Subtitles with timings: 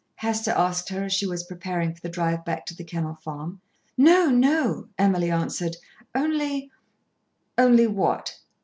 [0.15, 3.61] Hester asked her as she was preparing for the drive back to The Kennel Farm.
[3.95, 5.77] "No, no," Emily answered.
[6.15, 6.71] "Only"
[7.65, 8.35] "Only what?"